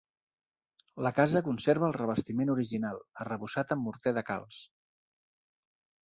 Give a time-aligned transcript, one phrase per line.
[1.07, 4.63] La casa conserva el revestiment original, arrebossat amb morter de calç.